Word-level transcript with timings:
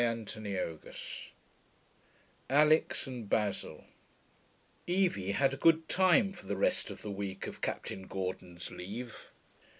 CHAPTER 0.01 0.79
XII 0.89 1.33
ALIX 2.49 3.05
AND 3.05 3.29
BASIL 3.29 3.75
1 3.75 3.85
Evie 4.87 5.33
had 5.33 5.53
a 5.53 5.57
good 5.57 5.87
time 5.87 6.33
for 6.33 6.47
the 6.47 6.57
rest 6.57 6.89
of 6.89 7.03
the 7.03 7.11
week 7.11 7.45
of 7.45 7.61
Captain 7.61 8.07
Gordon's 8.07 8.71
leave. 8.71 9.29